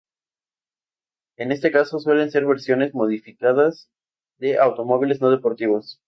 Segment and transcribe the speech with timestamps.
[1.37, 3.87] En este caso, suelen ser versiones modificadas
[4.39, 5.99] de automóviles no deportivos.